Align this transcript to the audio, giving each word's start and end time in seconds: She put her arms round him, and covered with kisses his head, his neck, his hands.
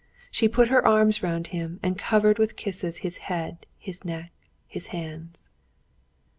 She 0.31 0.47
put 0.49 0.69
her 0.69 0.83
arms 0.83 1.21
round 1.21 1.45
him, 1.53 1.79
and 1.83 1.95
covered 1.95 2.39
with 2.39 2.55
kisses 2.55 2.97
his 3.05 3.19
head, 3.29 3.67
his 3.77 4.03
neck, 4.03 4.31
his 4.67 4.87
hands. 4.87 5.45